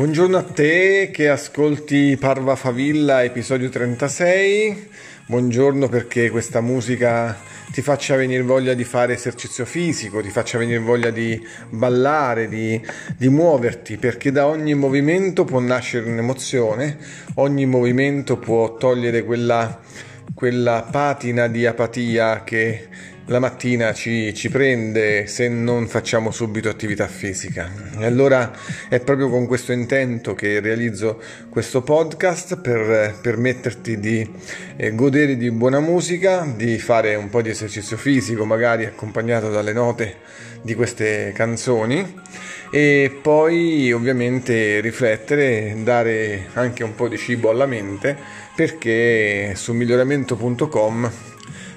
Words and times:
Buongiorno 0.00 0.38
a 0.38 0.42
te 0.42 1.10
che 1.12 1.28
ascolti 1.28 2.16
Parva 2.18 2.56
Favilla 2.56 3.22
episodio 3.22 3.68
36. 3.68 4.88
Buongiorno 5.26 5.90
perché 5.90 6.30
questa 6.30 6.62
musica 6.62 7.38
ti 7.70 7.82
faccia 7.82 8.16
venire 8.16 8.42
voglia 8.42 8.72
di 8.72 8.84
fare 8.84 9.12
esercizio 9.12 9.66
fisico, 9.66 10.22
ti 10.22 10.30
faccia 10.30 10.56
venire 10.56 10.78
voglia 10.78 11.10
di 11.10 11.38
ballare, 11.68 12.48
di, 12.48 12.80
di 13.18 13.28
muoverti, 13.28 13.98
perché 13.98 14.32
da 14.32 14.46
ogni 14.46 14.72
movimento 14.72 15.44
può 15.44 15.60
nascere 15.60 16.08
un'emozione, 16.08 16.96
ogni 17.34 17.66
movimento 17.66 18.38
può 18.38 18.78
togliere 18.78 19.22
quella, 19.22 19.80
quella 20.32 20.88
patina 20.90 21.46
di 21.46 21.66
apatia 21.66 22.42
che 22.42 22.88
la 23.30 23.38
mattina 23.38 23.92
ci, 23.94 24.34
ci, 24.34 24.48
prende 24.48 25.28
se 25.28 25.48
non 25.48 25.86
facciamo 25.86 26.32
subito 26.32 26.68
attività 26.68 27.06
fisica. 27.06 27.70
E 27.96 28.04
allora 28.04 28.50
è 28.88 28.98
proprio 28.98 29.30
con 29.30 29.46
questo 29.46 29.70
intento 29.70 30.34
che 30.34 30.58
realizzo 30.58 31.22
questo 31.48 31.82
podcast 31.82 32.60
per 32.60 33.18
permetterti 33.22 34.00
di 34.00 34.28
eh, 34.74 34.94
godere 34.96 35.36
di 35.36 35.48
buona 35.52 35.78
musica, 35.78 36.44
di 36.56 36.76
fare 36.80 37.14
un 37.14 37.30
po' 37.30 37.40
di 37.40 37.50
esercizio 37.50 37.96
fisico, 37.96 38.44
magari 38.44 38.84
accompagnato 38.84 39.48
dalle 39.48 39.72
note 39.72 40.16
di 40.62 40.74
queste 40.74 41.32
canzoni 41.32 42.22
e 42.72 43.16
poi 43.22 43.92
ovviamente 43.92 44.80
riflettere, 44.80 45.76
dare 45.84 46.48
anche 46.54 46.82
un 46.82 46.96
po' 46.96 47.06
di 47.06 47.16
cibo 47.16 47.48
alla 47.48 47.66
mente 47.66 48.16
perché 48.56 49.52
su 49.54 49.72
miglioramento.com 49.72 51.10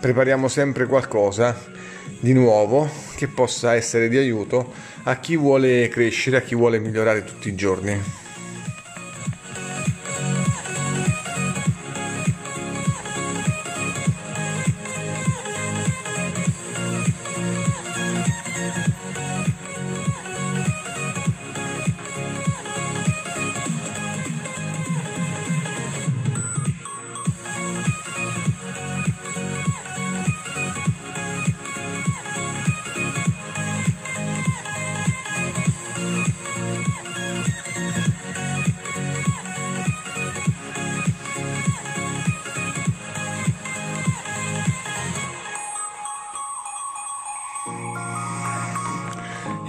prepariamo 0.00 0.48
sempre 0.48 0.86
qualcosa 0.86 1.56
di 2.20 2.32
nuovo 2.32 2.88
che 3.16 3.28
possa 3.28 3.74
essere 3.74 4.08
di 4.08 4.16
aiuto 4.16 4.72
a 5.04 5.18
chi 5.18 5.36
vuole 5.36 5.88
crescere, 5.88 6.38
a 6.38 6.40
chi 6.42 6.54
vuole 6.54 6.78
migliorare 6.78 7.24
tutti 7.24 7.48
i 7.48 7.54
giorni. 7.54 8.00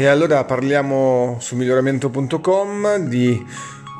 E 0.02 0.08
allora 0.08 0.46
parliamo 0.46 1.36
su 1.42 1.58
miglioramento.com 1.58 3.00
di 3.00 3.46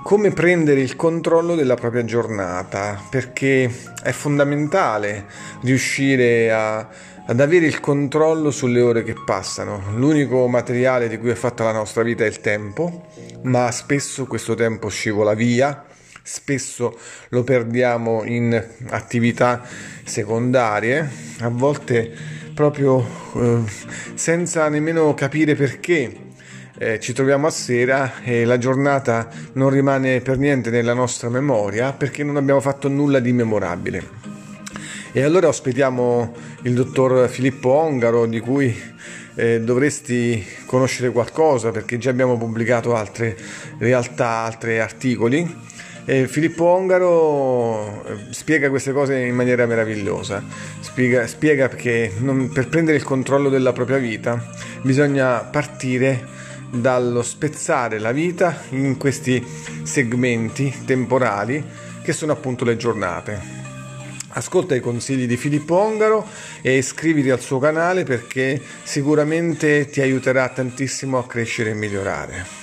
come 0.02 0.32
prendere 0.32 0.80
il 0.80 0.96
controllo 0.96 1.56
della 1.56 1.76
propria 1.76 2.06
giornata, 2.06 3.04
perché 3.10 3.70
è 4.02 4.12
fondamentale 4.14 5.26
riuscire 5.64 6.54
a, 6.54 6.88
ad 7.26 7.42
avere 7.42 7.66
il 7.66 7.82
controllo 7.82 8.50
sulle 8.50 8.80
ore 8.80 9.04
che 9.04 9.14
passano. 9.26 9.92
L'unico 9.94 10.48
materiale 10.48 11.10
di 11.10 11.18
cui 11.18 11.32
è 11.32 11.36
fatta 11.36 11.66
la 11.66 11.74
nostra 11.74 12.02
vita 12.02 12.24
è 12.24 12.28
il 12.28 12.40
tempo, 12.40 13.08
ma 13.42 13.70
spesso 13.72 14.26
questo 14.26 14.56
tempo 14.56 14.88
scivola 14.88 15.34
via, 15.34 15.84
spesso 16.24 16.98
lo 17.28 17.44
perdiamo 17.44 18.24
in 18.24 18.68
attività 18.88 19.64
secondarie, 20.06 21.10
a 21.42 21.50
volte 21.50 22.40
proprio 22.60 23.08
eh, 23.36 23.62
senza 24.16 24.68
nemmeno 24.68 25.14
capire 25.14 25.56
perché 25.56 26.14
eh, 26.78 27.00
ci 27.00 27.14
troviamo 27.14 27.48
a 27.48 27.50
sera 27.52 28.22
e 28.22 28.44
la 28.44 28.58
giornata 28.58 29.30
non 29.54 29.70
rimane 29.70 30.20
per 30.20 30.38
niente 30.38 30.70
nella 30.70 30.94
nostra 30.94 31.30
memoria 31.30 31.94
perché 31.94 32.22
non 32.22 32.36
abbiamo 32.36 32.60
fatto 32.60 32.90
nulla 32.90 33.20
di 33.20 33.32
memorabile. 33.32 34.04
E 35.14 35.24
allora 35.24 35.48
ospitiamo 35.48 36.34
il 36.64 36.74
dottor 36.74 37.30
Filippo 37.30 37.70
Ongaro 37.70 38.26
di 38.26 38.42
cui 38.42 38.78
eh, 39.36 39.62
dovresti 39.62 40.46
conoscere 40.66 41.12
qualcosa 41.12 41.72
perché 41.72 41.98
già 41.98 42.10
abbiamo 42.10 42.38
pubblicato 42.38 42.94
altre 42.94 43.38
realtà, 43.78 44.44
altri 44.44 44.80
articoli 44.80 45.69
e 46.10 46.28
Filippo 46.28 46.64
Ongaro 46.64 48.04
eh, 48.04 48.18
spiega 48.32 48.70
queste 48.70 48.92
cose 48.92 49.16
in 49.16 49.36
maniera 49.36 49.68
meravigliosa, 49.68 50.44
spiega, 50.80 51.28
spiega 51.28 51.70
che 51.70 52.14
non, 52.18 52.50
per 52.50 52.68
prendere 52.68 52.98
il 52.98 53.04
controllo 53.04 53.48
della 53.48 53.74
propria 53.74 54.00
vita 54.00 54.44
bisogna 54.82 55.38
partire 55.44 56.26
dallo 56.72 57.22
spezzare 57.22 58.00
la 58.00 58.12
vita 58.12 58.64
in 58.70 58.98
questi 58.98 59.46
segmenti 59.84 60.74
temporali 60.84 61.64
che 62.02 62.12
sono 62.12 62.32
appunto 62.32 62.66
le 62.66 62.76
giornate. 62.76 63.58
Ascolta 64.30 64.74
i 64.74 64.80
consigli 64.80 65.28
di 65.28 65.38
Filippo 65.38 65.76
Ongaro 65.76 66.26
e 66.64 66.78
iscriviti 66.78 67.30
al 67.30 67.40
suo 67.40 67.60
canale 67.60 68.04
perché 68.04 68.60
sicuramente 68.82 69.88
ti 69.92 70.02
aiuterà 70.02 70.50
tantissimo 70.50 71.20
a 71.20 71.28
crescere 71.28 71.70
e 71.70 71.76
migliorare. 71.76 72.59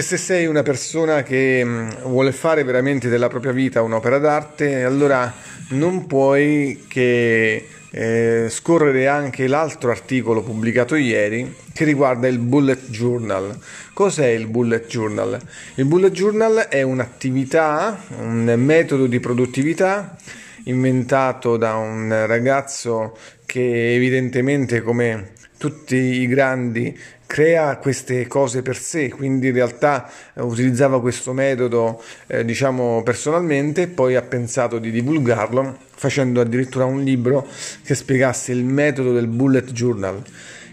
E 0.00 0.02
se 0.02 0.16
sei 0.16 0.46
una 0.46 0.62
persona 0.62 1.22
che 1.22 1.62
mm, 1.62 1.88
vuole 2.04 2.32
fare 2.32 2.64
veramente 2.64 3.10
della 3.10 3.28
propria 3.28 3.52
vita 3.52 3.82
un'opera 3.82 4.16
d'arte, 4.16 4.82
allora 4.82 5.30
non 5.72 6.06
puoi 6.06 6.86
che 6.88 7.68
eh, 7.90 8.46
scorrere 8.48 9.08
anche 9.08 9.46
l'altro 9.46 9.90
articolo 9.90 10.42
pubblicato 10.42 10.94
ieri 10.94 11.54
che 11.74 11.84
riguarda 11.84 12.28
il 12.28 12.38
bullet 12.38 12.88
journal. 12.88 13.54
Cos'è 13.92 14.28
il 14.28 14.46
bullet 14.46 14.86
journal? 14.86 15.38
Il 15.74 15.84
bullet 15.84 16.12
journal 16.12 16.56
è 16.70 16.80
un'attività, 16.80 18.02
un 18.20 18.54
metodo 18.56 19.06
di 19.06 19.20
produttività 19.20 20.16
inventato 20.64 21.58
da 21.58 21.74
un 21.74 22.24
ragazzo 22.26 23.18
che 23.44 23.92
evidentemente 23.92 24.80
come 24.80 25.32
tutti 25.58 25.94
i 25.94 26.26
grandi 26.26 26.98
crea 27.30 27.76
queste 27.76 28.26
cose 28.26 28.60
per 28.60 28.76
sé, 28.76 29.08
quindi 29.08 29.46
in 29.46 29.52
realtà 29.52 30.10
eh, 30.34 30.42
utilizzava 30.42 31.00
questo 31.00 31.32
metodo 31.32 32.02
eh, 32.26 32.44
diciamo 32.44 33.04
personalmente, 33.04 33.86
poi 33.86 34.16
ha 34.16 34.22
pensato 34.22 34.80
di 34.80 34.90
divulgarlo 34.90 35.76
facendo 35.94 36.40
addirittura 36.40 36.86
un 36.86 37.04
libro 37.04 37.46
che 37.84 37.94
spiegasse 37.94 38.50
il 38.50 38.64
metodo 38.64 39.12
del 39.12 39.28
bullet 39.28 39.70
journal. 39.70 40.20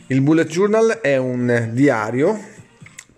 Il 0.07 0.21
bullet 0.21 0.48
journal 0.48 0.98
è 1.00 1.15
un 1.18 1.69
diario 1.74 2.39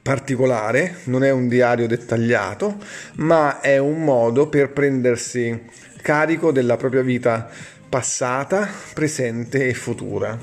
particolare, 0.01 0.97
non 1.05 1.23
è 1.23 1.31
un 1.31 1.47
diario 1.47 1.87
dettagliato, 1.87 2.75
ma 3.19 3.61
è 3.61 3.77
un 3.77 4.03
modo 4.03 4.49
per 4.49 4.71
prendersi 4.71 5.57
carico 6.01 6.51
della 6.51 6.75
propria 6.75 7.03
vita 7.03 7.49
passata, 7.89 8.69
presente 8.93 9.67
e 9.67 9.73
futura 9.73 10.37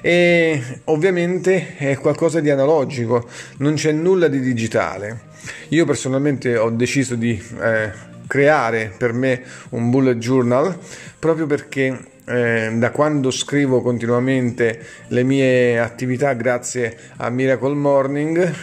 e 0.00 0.60
ovviamente 0.84 1.76
è 1.76 1.96
qualcosa 1.96 2.40
di 2.40 2.50
analogico, 2.50 3.28
non 3.58 3.74
c'è 3.74 3.92
nulla 3.92 4.26
di 4.26 4.40
digitale. 4.40 5.30
Io 5.68 5.86
personalmente 5.86 6.56
ho 6.56 6.70
deciso 6.70 7.14
di 7.14 7.40
eh, 7.60 7.90
creare 8.26 8.92
per 8.96 9.12
me 9.12 9.42
un 9.70 9.90
bullet 9.90 10.18
journal 10.18 10.76
proprio 11.18 11.46
perché 11.46 11.98
eh, 12.24 12.72
da 12.74 12.90
quando 12.90 13.30
scrivo 13.30 13.80
continuamente 13.80 14.84
le 15.08 15.22
mie 15.22 15.78
attività 15.78 16.32
grazie 16.34 16.96
a 17.16 17.30
Miracle 17.30 17.74
Morning 17.74 18.54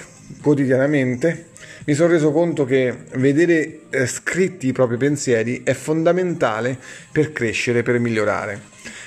quotidianamente 0.42 1.48
mi 1.86 1.94
sono 1.94 2.10
reso 2.10 2.32
conto 2.32 2.66
che 2.66 2.96
vedere 3.16 3.82
eh, 3.90 4.06
scritti 4.06 4.68
i 4.68 4.72
propri 4.72 4.98
pensieri 4.98 5.62
è 5.64 5.74
fondamentale 5.74 6.78
per 7.12 7.32
crescere, 7.32 7.84
per 7.84 8.00
migliorare. 8.00 8.62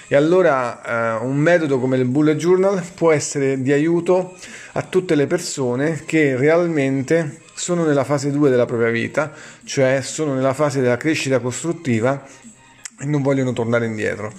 E 0.08 0.16
allora 0.16 1.18
eh, 1.20 1.24
un 1.24 1.36
metodo 1.36 1.78
come 1.78 1.96
il 1.96 2.04
bullet 2.04 2.36
journal 2.36 2.82
può 2.94 3.12
essere 3.12 3.62
di 3.62 3.72
aiuto 3.72 4.36
a 4.72 4.82
tutte 4.82 5.14
le 5.14 5.26
persone 5.26 6.02
che 6.04 6.36
realmente 6.36 7.40
sono 7.54 7.84
nella 7.84 8.04
fase 8.04 8.30
2 8.30 8.50
della 8.50 8.66
propria 8.66 8.90
vita, 8.90 9.32
cioè 9.64 10.00
sono 10.02 10.34
nella 10.34 10.54
fase 10.54 10.80
della 10.80 10.96
crescita 10.96 11.38
costruttiva 11.38 12.26
e 12.98 13.06
non 13.06 13.22
vogliono 13.22 13.52
tornare 13.52 13.86
indietro. 13.86 14.32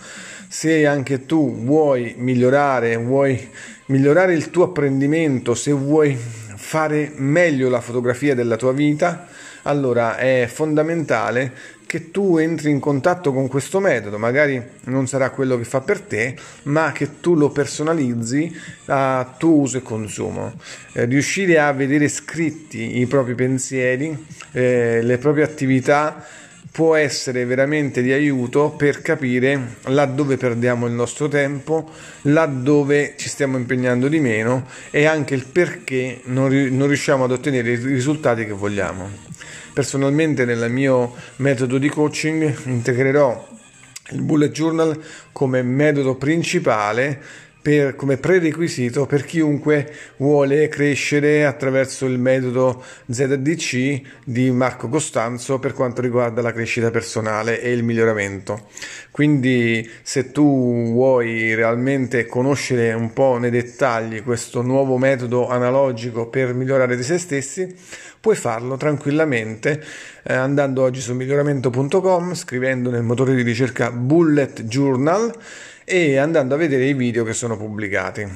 Se 0.48 0.86
anche 0.86 1.26
tu 1.26 1.64
vuoi 1.64 2.16
migliorare, 2.18 2.96
vuoi 2.98 3.50
migliorare 3.88 4.34
il 4.34 4.50
tuo 4.52 4.66
apprendimento, 4.66 5.56
se 5.56 5.72
vuoi 5.72 6.18
fare 6.64 7.12
meglio 7.18 7.70
la 7.70 7.82
fotografia 7.82 8.34
della 8.34 8.56
tua 8.56 8.72
vita, 8.72 9.28
allora 9.64 10.16
è 10.16 10.50
fondamentale 10.52 11.52
che 11.86 12.10
tu 12.10 12.38
entri 12.38 12.72
in 12.72 12.80
contatto 12.80 13.32
con 13.34 13.48
questo 13.48 13.80
metodo, 13.80 14.18
magari 14.18 14.60
non 14.86 15.06
sarà 15.06 15.30
quello 15.30 15.58
che 15.58 15.66
fa 15.66 15.82
per 15.82 16.00
te, 16.00 16.36
ma 16.64 16.92
che 16.92 17.20
tu 17.20 17.36
lo 17.36 17.50
personalizzi 17.50 18.52
a 18.86 19.36
tuo 19.38 19.58
uso 19.58 19.78
e 19.78 19.82
consumo. 19.84 20.54
Eh, 20.94 21.06
riuscire 21.06 21.60
a 21.60 21.72
vedere 21.74 22.08
scritti 22.08 23.00
i 23.00 23.06
propri 23.06 23.36
pensieri, 23.36 24.26
eh, 24.54 25.02
le 25.04 25.18
proprie 25.20 25.44
attività 25.44 26.26
può 26.74 26.96
essere 26.96 27.46
veramente 27.46 28.02
di 28.02 28.12
aiuto 28.12 28.72
per 28.72 29.04
capire 29.04 29.76
laddove 29.84 30.38
perdiamo 30.38 30.88
il 30.88 30.94
nostro 30.94 31.28
tempo, 31.28 31.88
laddove 32.24 33.14
ci 33.16 33.30
stiamo 33.30 33.58
impegnando 33.58 34.08
di 34.08 34.20
meno 34.20 34.66
e 34.90 35.06
anche 35.06 35.36
il 35.36 35.46
perché 35.46 36.22
non, 36.24 36.50
riusciamo 36.50 37.26
ad 37.26 37.32
ottenere 37.32 37.74
i 37.74 37.76
risultati 37.76 38.48
che 38.48 38.54
vogliamo. 38.54 39.08
Personalmente 39.72 40.46
nel 40.46 40.72
mio 40.72 41.14
metodo 41.36 41.78
di 41.78 41.90
coaching 41.90 42.66
integrerò 42.66 43.50
il 44.10 44.22
bullet 44.24 44.52
journal 44.52 45.00
come 45.32 45.62
metodo 45.62 46.16
principale 46.16 47.22
per, 47.64 47.96
come 47.96 48.18
prerequisito 48.18 49.06
per 49.06 49.24
chiunque 49.24 49.90
vuole 50.18 50.68
crescere 50.68 51.46
attraverso 51.46 52.06
il 52.06 52.20
metodo 52.20 52.84
ZDC 53.10 54.02
di 54.26 54.52
Marco 54.52 54.90
Costanzo 54.90 55.60
per 55.60 55.72
quanto 55.72 56.02
riguarda 56.02 56.42
la 56.42 56.52
crescita 56.52 56.92
personale 56.92 57.62
e 57.62 57.72
il 57.72 57.84
miglioramento. 57.84 58.68
Quindi 59.12 59.90
se 60.02 60.34
tu 60.34 60.92
vuoi 60.92 61.56
realmente 61.56 62.26
conoscere 62.26 62.92
un 62.92 63.14
po' 63.14 63.38
nei 63.38 63.50
dettagli 63.50 64.24
questo 64.24 64.62
nuovo 64.62 64.98
metodo 64.98 65.48
analogico 65.48 66.28
per 66.28 66.54
migliorare 66.54 66.98
di 66.98 67.04
se 67.04 67.18
stessi, 67.18 67.74
puoi 68.20 68.36
farlo 68.36 68.76
tranquillamente 68.76 69.82
eh, 70.24 70.34
andando 70.34 70.82
oggi 70.82 71.00
su 71.00 71.14
miglioramento.com, 71.14 72.34
scrivendo 72.34 72.90
nel 72.90 73.04
motore 73.04 73.36
di 73.36 73.42
ricerca 73.42 73.90
Bullet 73.90 74.64
Journal 74.64 75.34
e 75.86 76.18
andando 76.18 76.56
a 76.56 76.58
vedere 76.58 76.86
i 76.86 76.94
video 76.94 77.24
che 77.24 77.34
sono 77.34 77.58
pubblicati. 77.58 78.28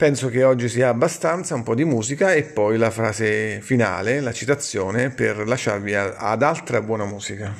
Penso 0.00 0.28
che 0.30 0.44
oggi 0.44 0.68
sia 0.70 0.88
abbastanza, 0.88 1.54
un 1.54 1.62
po' 1.62 1.74
di 1.74 1.84
musica 1.84 2.32
e 2.32 2.42
poi 2.44 2.78
la 2.78 2.90
frase 2.90 3.60
finale, 3.60 4.20
la 4.20 4.32
citazione 4.32 5.10
per 5.10 5.46
lasciarvi 5.46 5.94
ad 5.94 6.42
altra 6.42 6.80
buona 6.80 7.04
musica. 7.04 7.54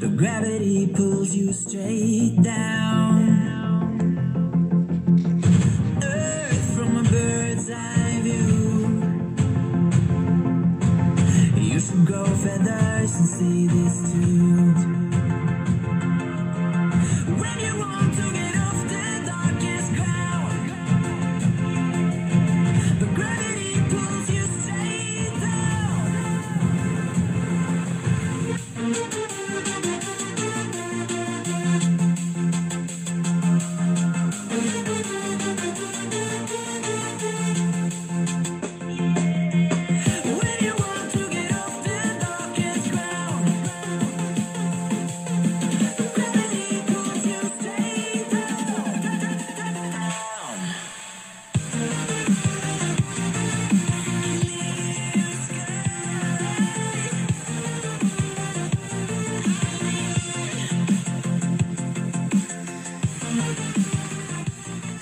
The 0.00 0.14
gravity 0.14 0.90
pulls 0.94 1.34
you 1.34 1.52
straight 1.52 2.40
down. 2.40 3.46
Earth 6.02 6.74
from 6.74 6.96
a 6.96 7.02
bird's 7.10 7.68
eye 7.68 8.20
view. 8.22 9.02
You 11.56 11.78
should 11.78 12.06
grow 12.06 12.24
feathers 12.24 13.14
and 13.16 13.28
see 13.28 13.66
this 13.66 14.12
too. 14.12 15.07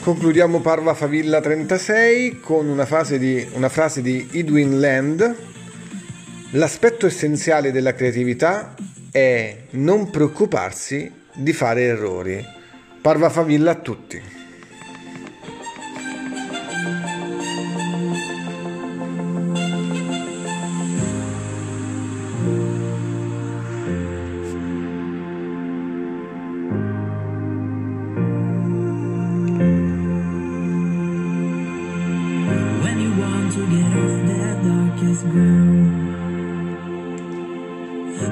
Concludiamo 0.07 0.61
Parva 0.61 0.95
Favilla 0.95 1.41
36 1.41 2.39
con 2.39 2.69
una 2.69 2.87
frase 2.87 3.19
di, 3.19 3.45
una 3.55 3.69
frase 3.69 4.03
di 4.03 4.29
Edwin 4.35 4.79
Land. 4.79 5.37
L'aspetto 6.53 7.07
essenziale 7.07 7.73
della 7.73 7.93
creatività 7.93 8.77
è 9.11 9.65
non 9.71 10.11
preoccuparsi 10.11 11.13
di 11.35 11.53
fare 11.53 11.83
errori. 11.83 12.41
Parva 13.03 13.29
Favilla 13.31 13.73
a 13.73 13.75
tutti. 13.75 14.23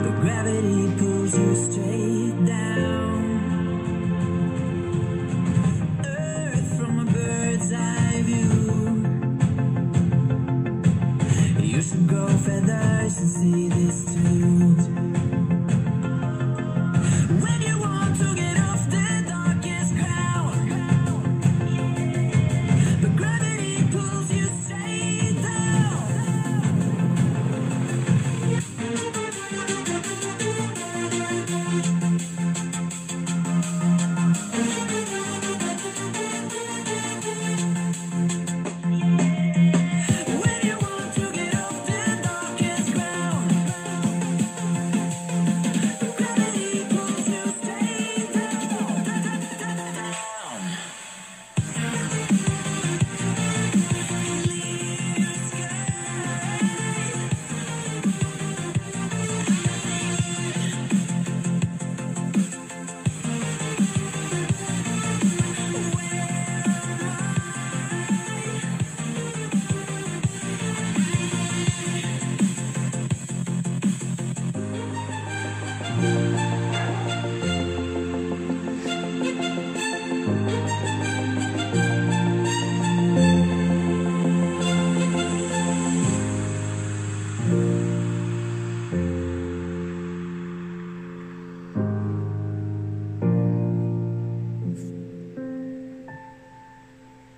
The 0.05 0.11
gravity 0.21 0.97
pulls 0.99 1.37
you 1.37 1.57
straight 1.57 2.47
down. 2.47 3.24